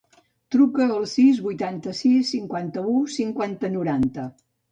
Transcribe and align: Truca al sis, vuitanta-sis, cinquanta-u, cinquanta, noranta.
Truca 0.53 0.85
al 0.93 1.03
sis, 1.11 1.41
vuitanta-sis, 1.49 2.31
cinquanta-u, 2.37 2.97
cinquanta, 3.17 3.71
noranta. 3.77 4.27